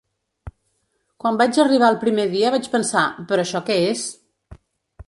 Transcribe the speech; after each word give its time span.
Quan 1.23 1.37
vaig 1.41 1.59
arribar 1.65 1.91
el 1.95 1.99
primer 2.05 2.27
dia 2.33 2.53
vaig 2.57 2.71
pensar: 2.79 3.05
“Però 3.31 3.47
això 3.47 3.65
què 3.71 3.79
és?” 3.93 4.09